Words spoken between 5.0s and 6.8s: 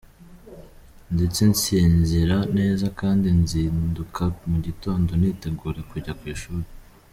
nitegura kujya ku ishuli.